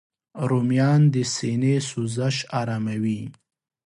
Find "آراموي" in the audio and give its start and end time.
2.59-3.21